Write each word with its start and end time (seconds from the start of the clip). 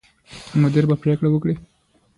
مدیر 0.61 0.85
به 0.89 0.95
پرېکړه 1.01 1.29
وکړي. 1.31 1.55